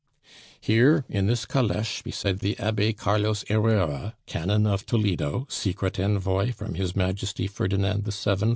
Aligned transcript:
"Here, 0.59 1.05
in 1.09 1.27
this 1.27 1.45
caleche 1.45 2.03
beside 2.03 2.39
the 2.39 2.57
Abbe 2.57 2.93
Carlos 2.93 3.45
Herrera, 3.47 4.15
canon 4.25 4.65
of 4.65 4.83
Toledo, 4.87 5.45
secret 5.47 5.99
envoy 5.99 6.53
from 6.53 6.73
His 6.73 6.95
Majesty 6.95 7.45
Ferdinand 7.45 8.11
VII. 8.11 8.49